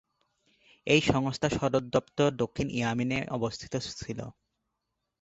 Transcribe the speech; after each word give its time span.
এই 0.87 1.01
সংস্থার 1.03 1.51
সদর 1.51 1.83
দপ্তর 1.95 2.29
দক্ষিণ 2.41 2.67
ইয়েমেনে 2.71 3.19
অবস্থিত 3.37 3.73
ছিল। 3.99 4.19